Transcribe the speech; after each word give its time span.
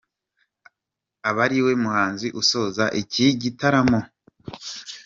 aba 1.29 1.41
ariwe 1.47 1.71
muhanzi 1.83 2.27
usoza 2.41 2.83
iki 3.01 3.25
gitaramo. 3.41 3.99